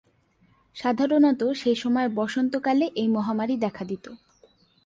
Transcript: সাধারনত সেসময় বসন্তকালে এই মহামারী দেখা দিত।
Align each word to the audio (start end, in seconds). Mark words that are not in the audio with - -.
সাধারনত 0.75 1.41
সেসময় 1.53 2.09
বসন্তকালে 2.09 2.85
এই 2.95 3.07
মহামারী 3.07 3.55
দেখা 3.57 3.83
দিত। 3.85 4.05